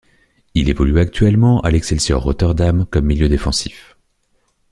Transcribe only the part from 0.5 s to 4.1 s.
Il évolue actuellement à l'Excelsior Rotterdam comme milieu défensif.